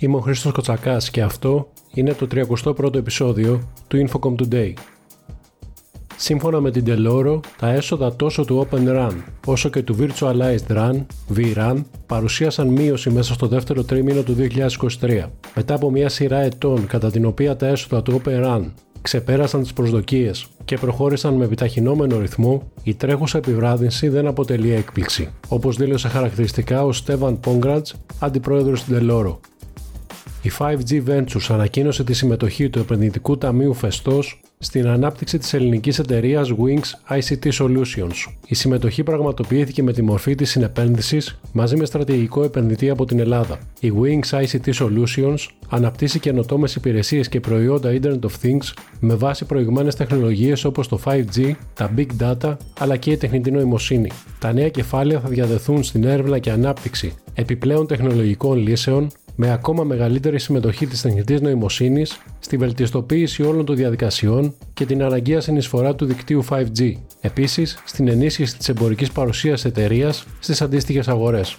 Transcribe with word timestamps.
Είμαι 0.00 0.16
ο 0.16 0.20
Χρήστος 0.20 0.52
Κοτσακάς 0.52 1.10
και 1.10 1.22
αυτό 1.22 1.68
είναι 1.94 2.14
το 2.14 2.26
31ο 2.30 2.94
επεισόδιο 2.94 3.68
του 3.88 4.06
Infocom 4.08 4.34
Today. 4.42 4.72
Σύμφωνα 6.16 6.60
με 6.60 6.70
την 6.70 6.84
Deloro, 6.86 7.40
τα 7.58 7.68
έσοδα 7.68 8.16
τόσο 8.16 8.44
του 8.44 8.66
Open 8.70 8.88
Run 8.88 9.16
όσο 9.46 9.68
και 9.68 9.82
του 9.82 9.96
Virtualized 10.00 10.76
Run, 10.76 11.04
VRAN, 11.36 11.82
παρουσίασαν 12.06 12.68
μείωση 12.68 13.10
μέσα 13.10 13.34
στο 13.34 13.46
δεύτερο 13.46 13.82
τρίμηνο 13.82 14.22
του 14.22 14.36
2023. 15.00 15.24
Μετά 15.54 15.74
από 15.74 15.90
μια 15.90 16.08
σειρά 16.08 16.38
ετών 16.38 16.86
κατά 16.86 17.10
την 17.10 17.24
οποία 17.24 17.56
τα 17.56 17.66
έσοδα 17.66 18.02
του 18.02 18.20
Open 18.24 18.44
Run 18.44 18.64
ξεπέρασαν 19.02 19.62
τις 19.62 19.72
προσδοκίες 19.72 20.46
και 20.64 20.76
προχώρησαν 20.76 21.34
με 21.34 21.44
επιταχυνόμενο 21.44 22.18
ρυθμό, 22.18 22.62
η 22.82 22.94
τρέχουσα 22.94 23.38
επιβράδυνση 23.38 24.08
δεν 24.08 24.26
αποτελεί 24.26 24.72
έκπληξη, 24.72 25.28
όπως 25.48 25.76
δήλωσε 25.76 26.08
χαρακτηριστικά 26.08 26.84
ο 26.84 26.92
Στέβαν 26.92 27.40
Πόγκρατς, 27.40 27.94
αντιπρόεδρος 28.18 28.80
στην 28.80 28.98
Deloro. 29.00 29.36
Η 30.42 30.50
5G 30.58 31.02
Ventures 31.08 31.46
ανακοίνωσε 31.48 32.04
τη 32.04 32.12
συμμετοχή 32.12 32.70
του 32.70 32.78
επενδυτικού 32.78 33.38
ταμείου 33.38 33.74
Φεστός 33.74 34.40
στην 34.58 34.86
ανάπτυξη 34.86 35.38
της 35.38 35.54
ελληνικής 35.54 35.98
εταιρείας 35.98 36.52
Wings 36.52 37.16
ICT 37.18 37.52
Solutions. 37.52 38.32
Η 38.46 38.54
συμμετοχή 38.54 39.02
πραγματοποιήθηκε 39.02 39.82
με 39.82 39.92
τη 39.92 40.02
μορφή 40.02 40.34
της 40.34 40.50
συνεπένδυσης 40.50 41.40
μαζί 41.52 41.76
με 41.76 41.84
στρατηγικό 41.84 42.44
επενδυτή 42.44 42.90
από 42.90 43.04
την 43.04 43.18
Ελλάδα. 43.18 43.58
Η 43.80 43.92
Wings 44.02 44.42
ICT 44.42 44.72
Solutions 44.74 45.36
αναπτύσσει 45.68 46.18
καινοτόμες 46.18 46.74
υπηρεσίες 46.74 47.28
και 47.28 47.40
προϊόντα 47.40 47.98
Internet 48.02 48.20
of 48.20 48.46
Things 48.46 48.72
με 49.00 49.14
βάση 49.14 49.44
προηγμένες 49.44 49.94
τεχνολογίες 49.94 50.64
όπως 50.64 50.88
το 50.88 51.00
5G, 51.04 51.52
τα 51.74 51.90
Big 51.96 52.06
Data 52.20 52.56
αλλά 52.78 52.96
και 52.96 53.10
η 53.10 53.16
τεχνητή 53.16 53.50
νοημοσύνη. 53.50 54.10
Τα 54.38 54.52
νέα 54.52 54.68
κεφάλαια 54.68 55.20
θα 55.20 55.28
διαδεθούν 55.28 55.82
στην 55.82 56.04
έρευνα 56.04 56.38
και 56.38 56.50
ανάπτυξη 56.50 57.12
επιπλέον 57.34 57.86
τεχνολογικών 57.86 58.58
λύσεων 58.58 59.08
με 59.40 59.52
ακόμα 59.52 59.84
μεγαλύτερη 59.84 60.38
συμμετοχή 60.38 60.86
της 60.86 61.00
τεχνητής 61.00 61.40
νοημοσύνης 61.40 62.20
στη 62.38 62.56
βελτιστοποίηση 62.56 63.42
όλων 63.42 63.64
των 63.64 63.76
διαδικασιών 63.76 64.54
και 64.74 64.86
την 64.86 65.02
αναγκαία 65.02 65.40
συνεισφορά 65.40 65.94
του 65.94 66.04
δικτύου 66.04 66.44
5G. 66.48 66.92
Επίσης, 67.20 67.82
στην 67.84 68.08
ενίσχυση 68.08 68.56
της 68.56 68.68
εμπορικής 68.68 69.12
παρουσίας 69.12 69.64
εταιρείας 69.64 70.26
στις 70.38 70.62
αντίστοιχες 70.62 71.08
αγορές. 71.08 71.56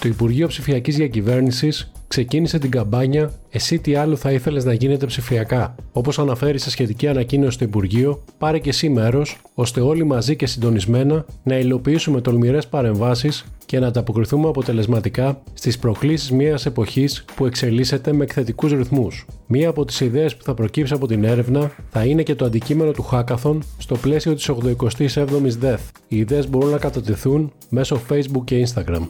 Το 0.00 0.08
Υπουργείο 0.08 0.46
Ψηφιακής 0.46 0.96
Διακυβέρνησης 0.96 1.92
ξεκίνησε 2.08 2.58
την 2.58 2.70
καμπάνια 2.70 3.32
Εσύ 3.50 3.78
τι 3.78 3.94
άλλο 3.94 4.16
θα 4.16 4.32
ήθελες 4.32 4.64
να 4.64 4.72
γίνεται 4.72 5.06
ψηφιακά; 5.06 5.74
Όπως 5.92 6.18
αναφέρει 6.18 6.58
σε 6.58 6.70
σχετική 6.70 7.08
ανακοίνωση 7.08 7.50
στο 7.50 7.64
Υπουργείο, 7.64 8.22
πάρε 8.38 8.58
και 8.58 8.68
εσύ 8.68 8.88
μέρος, 8.88 9.40
ώστε 9.54 9.80
όλοι 9.80 10.04
μαζί 10.04 10.36
και 10.36 10.46
συντονισμένα 10.46 11.24
να 11.42 11.58
υλοποιήσουμε 11.58 12.20
τολμηρές 12.20 12.66
παρεμβάσεις 12.66 13.44
και 13.66 13.78
να 13.78 13.86
ανταποκριθούμε 13.86 14.48
αποτελεσματικά 14.48 15.42
στις 15.54 15.78
προκλήσεις 15.78 16.30
μιας 16.30 16.66
εποχής 16.66 17.24
που 17.34 17.46
εξελίσσεται 17.46 18.12
με 18.12 18.24
εκθετικούς 18.24 18.72
ρυθμούς. 18.72 19.26
Μία 19.46 19.68
από 19.68 19.84
τις 19.84 20.00
ιδέες 20.00 20.36
που 20.36 20.44
θα 20.44 20.54
προκύψει 20.54 20.94
από 20.94 21.06
την 21.06 21.24
έρευνα 21.24 21.72
θα 21.90 22.04
είναι 22.04 22.22
και 22.22 22.34
το 22.34 22.44
αντικείμενο 22.44 22.90
του 22.90 23.08
Hackathon 23.12 23.58
στο 23.78 23.96
πλαίσιο 23.96 24.34
της 24.34 24.50
87η 24.50 25.56
ΔΕΘ. 25.58 25.80
Οι 26.08 26.16
ιδέες 26.16 26.48
μπορούν 26.48 26.70
να 26.70 26.78
κατατεθούν 26.78 27.52
μέσω 27.68 28.00
Facebook 28.10 28.44
και 28.44 28.66
Instagram. 28.66 29.08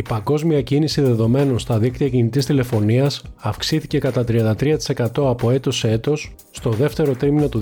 Η 0.00 0.02
παγκόσμια 0.08 0.62
κίνηση 0.62 1.00
δεδομένων 1.00 1.58
στα 1.58 1.78
δίκτυα 1.78 2.08
κινητής 2.08 2.46
τηλεφωνίας 2.46 3.22
αυξήθηκε 3.36 3.98
κατά 3.98 4.24
33% 4.28 4.76
από 5.16 5.50
έτος 5.50 5.78
σε 5.78 5.90
έτος 5.90 6.34
στο 6.50 6.70
δεύτερο 6.70 7.14
τρίμηνο 7.14 7.48
του 7.48 7.60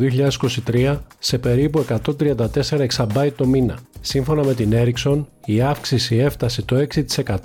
2023 0.70 0.96
σε 1.18 1.38
περίπου 1.38 1.84
134 1.88 2.86
exabyte 2.88 3.32
το 3.36 3.46
μήνα. 3.46 3.78
Σύμφωνα 4.00 4.44
με 4.44 4.54
την 4.54 4.72
Ericsson, 4.72 5.24
η 5.50 5.60
αύξηση 5.60 6.16
έφτασε 6.16 6.62
το 6.62 6.86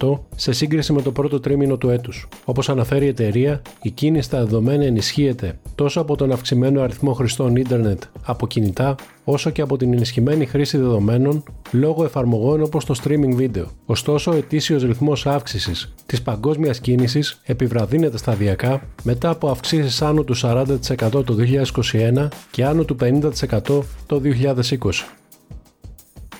6% 0.01 0.19
σε 0.35 0.51
σύγκριση 0.51 0.93
με 0.93 1.01
το 1.01 1.11
πρώτο 1.11 1.39
τρίμηνο 1.39 1.77
του 1.77 1.89
έτους. 1.89 2.27
Όπως 2.45 2.69
αναφέρει 2.69 3.05
η 3.05 3.07
εταιρεία, 3.07 3.61
η 3.81 3.89
κίνηση 3.89 4.23
στα 4.23 4.37
δεδομένα 4.37 4.83
ενισχύεται 4.83 5.59
τόσο 5.75 6.01
από 6.01 6.15
τον 6.15 6.31
αυξημένο 6.31 6.81
αριθμό 6.81 7.13
χρηστών 7.13 7.55
ίντερνετ 7.55 8.03
από 8.25 8.47
κινητά, 8.47 8.95
όσο 9.23 9.49
και 9.49 9.61
από 9.61 9.77
την 9.77 9.93
ενισχυμένη 9.93 10.45
χρήση 10.45 10.77
δεδομένων 10.77 11.43
λόγω 11.71 12.03
εφαρμογών 12.03 12.63
όπως 12.63 12.86
το 12.86 12.95
streaming 13.03 13.39
video. 13.39 13.65
Ωστόσο, 13.86 14.31
ο 14.31 14.36
ετήσιος 14.36 14.83
ρυθμός 14.83 15.27
αύξησης 15.27 15.93
της 16.05 16.21
παγκόσμιας 16.21 16.80
κίνησης 16.80 17.39
επιβραδύνεται 17.43 18.17
σταδιακά 18.17 18.81
μετά 19.03 19.30
από 19.30 19.49
αυξήσεις 19.49 20.02
άνω 20.02 20.23
του 20.23 20.36
40% 20.36 20.75
το 21.09 21.36
2021 21.36 22.27
και 22.52 22.65
άνω 22.65 22.83
του 22.83 22.95
50% 23.02 23.83
το 24.05 24.21
2020. 24.23 25.23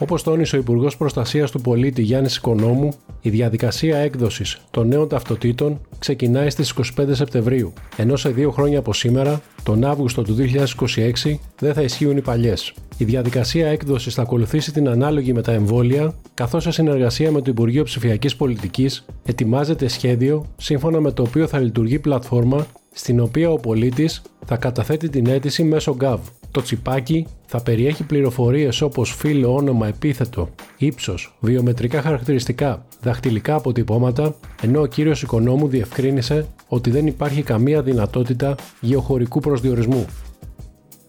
Όπως 0.04 0.24
τόνισε 0.24 0.56
ο 0.56 0.60
Υπουργός 0.60 0.98
Προστασίας 0.98 1.52
του 1.52 1.62
Πολίτη 1.62 2.02
Γιάννης 2.02 2.36
Οικονόμου, 2.36 2.94
η 3.22 3.30
διαδικασία 3.30 3.98
έκδοσης 3.98 4.62
των 4.72 4.88
νέων 4.88 5.08
ταυτοτήτων 5.08 5.82
ξεκινάει 6.00 6.50
στις 6.50 6.74
25 6.98 7.06
Σεπτεμβρίου, 7.12 7.74
ενώ 7.98 8.16
σε 8.16 8.30
δύο 8.30 8.52
χρόνια 8.52 8.80
από 8.80 8.94
σήμερα, 8.94 9.42
τον 9.64 9.84
Αύγουστο 9.84 10.22
του 10.22 10.36
2026, 10.36 11.40
δεν 11.60 11.74
θα 11.74 11.82
ισχύουν 11.82 12.18
οι 12.18 12.22
παλιές. 12.22 12.74
Η 12.98 13.04
διαδικασία 13.04 13.68
έκδοσης 13.68 14.14
θα 14.14 14.22
ακολουθήσει 14.22 14.72
την 14.72 14.90
ανάλογη 14.90 15.34
με 15.34 15.42
τα 15.42 15.52
εμβόλια, 15.52 16.14
καθώς 16.34 16.64
σε 16.64 16.72
συνεργασία 16.72 17.32
με 17.32 17.42
το 17.42 17.52
Υπουργείο 17.52 17.84
Ψηφιακής 17.84 18.36
Πολιτικής 18.36 19.06
ετοιμάζεται 19.24 19.88
σχέδιο 19.88 20.46
σύμφωνα 20.58 21.00
με 21.00 21.12
το 21.12 21.22
οποίο 21.22 21.48
θα 21.48 21.60
λειτουργεί 21.60 22.00
πλατφόρμα 22.00 22.66
στην 22.92 23.20
οποία 23.20 23.52
ο 23.52 23.58
πολίτης 23.58 24.22
θα 24.46 24.56
καταθέτει 24.56 25.10
την 25.10 25.28
αίτηση 25.28 25.64
μέσω 25.64 25.98
GAV. 26.02 26.20
Το 26.54 26.62
τσιπάκι 26.62 27.28
θα 27.46 27.62
περιέχει 27.62 28.04
πληροφορίες 28.04 28.82
όπως 28.82 29.16
φύλλο, 29.16 29.56
όνομα, 29.56 29.88
επίθετο, 29.88 30.50
ύψος, 30.78 31.36
βιομετρικά 31.40 32.02
χαρακτηριστικά, 32.02 32.86
δαχτυλικά 33.02 33.56
αποτυπώματα, 33.56 34.36
ενώ 34.62 34.82
ο 34.82 34.86
κύριος 34.86 35.22
Οικονόμου 35.22 35.68
διευκρίνησε 35.68 36.48
ότι 36.68 36.90
δεν 36.90 37.08
υπάρχει 37.08 37.42
καμία 37.42 37.82
δυνατότητα 37.82 38.56
γεωχωρικού 38.80 39.40
προσδιορισμού. 39.40 40.06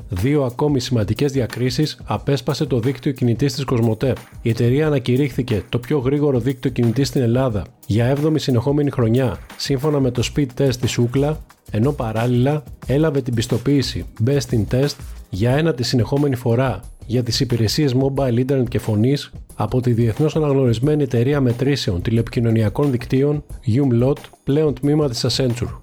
Δύο 0.08 0.42
ακόμη 0.44 0.80
σημαντικές 0.80 1.32
διακρίσεις 1.32 2.00
απέσπασε 2.04 2.66
το 2.66 2.80
δίκτυο 2.80 3.12
κινητής 3.12 3.54
της 3.54 3.64
Κοσμοτέ. 3.64 4.12
Η 4.42 4.48
εταιρεία 4.48 4.86
ανακηρύχθηκε 4.86 5.62
το 5.68 5.78
πιο 5.78 5.98
γρήγορο 5.98 6.38
δίκτυο 6.38 6.70
κινητής 6.70 7.08
στην 7.08 7.22
Ελλάδα 7.22 7.64
για 7.86 8.16
7η 8.16 8.34
συνεχόμενη 8.34 8.90
χρονιά, 8.90 9.38
σύμφωνα 9.56 10.00
με 10.00 10.10
το 10.10 10.22
speed 10.34 10.46
test 10.58 10.76
της 10.80 10.98
Ούκλα, 10.98 11.38
ενώ 11.70 11.92
παράλληλα 11.92 12.62
έλαβε 12.86 13.20
την 13.20 13.34
πιστοποίηση 13.34 14.04
Best 14.26 14.54
in 14.54 14.64
Test 14.70 14.94
για 15.30 15.56
ένα 15.56 15.74
τη 15.74 15.82
συνεχόμενη 15.82 16.34
φορά 16.34 16.80
για 17.06 17.22
τις 17.22 17.40
υπηρεσίες 17.40 17.94
mobile 17.94 18.44
internet 18.46 18.68
και 18.68 18.78
φωνής 18.78 19.32
από 19.54 19.80
τη 19.80 19.92
διεθνώς 19.92 20.36
αναγνωρισμένη 20.36 21.02
εταιρεία 21.02 21.40
μετρήσεων 21.40 22.02
τηλεπικοινωνιακών 22.02 22.90
δικτύων 22.90 23.44
Umlot, 23.66 24.16
πλέον 24.44 24.74
τμήμα 24.74 25.08
της 25.08 25.26
Accenture. 25.28 25.78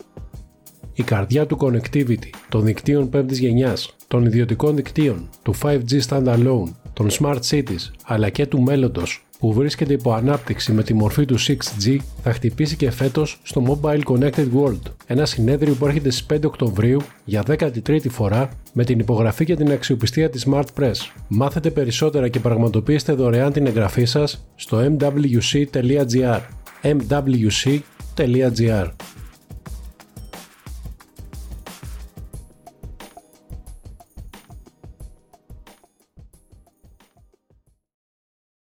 Η 0.94 1.04
καρδιά 1.04 1.46
του 1.46 1.58
connectivity, 1.62 2.30
των 2.50 2.64
δικτύων 2.64 3.10
5ης 3.14 3.40
γενιάς, 3.40 3.96
των 4.08 4.26
ιδιωτικών 4.26 4.76
δικτύων, 4.76 5.30
του 5.44 5.56
5G 5.64 6.02
standalone, 6.08 6.72
των 6.94 7.08
smart 7.10 7.40
cities 7.50 7.92
αλλά 8.06 8.30
και 8.30 8.46
του 8.46 8.62
μέλλοντος 8.62 9.26
που 9.42 9.54
βρίσκεται 9.54 9.94
υπό 9.94 10.14
ανάπτυξη 10.14 10.72
με 10.72 10.84
τη 10.84 10.94
μορφή 10.94 11.26
του 11.26 11.40
6G 11.40 11.98
θα 12.24 12.34
χτυπήσει 12.34 12.76
και 12.76 12.92
φέτος 12.92 13.40
στο 13.44 13.80
Mobile 13.82 14.02
Connected 14.04 14.48
World, 14.56 14.82
ένα 15.08 15.26
συνέδριο 15.26 15.74
που 15.74 15.86
έρχεται 15.86 16.10
στις 16.10 16.26
5 16.34 16.38
Οκτωβρίου 16.46 17.02
για 17.26 17.44
13η 17.48 18.10
φορά 18.10 18.50
με 18.74 18.84
την 18.84 19.00
υπογραφή 19.00 19.46
και 19.46 19.56
την 19.56 19.72
αξιοπιστία 19.72 20.30
της 20.30 20.48
Smart 20.50 20.66
Press. 20.80 20.96
Μάθετε 21.28 21.70
περισσότερα 21.70 22.28
και 22.28 22.40
πραγματοποιήστε 22.40 23.14
δωρεάν 23.14 23.52
την 23.52 23.68
εγγραφή 23.68 24.06
σας 24.06 24.46
στο 24.56 24.98
mwc.gr 25.00 26.40
mwc.gr 26.84 28.88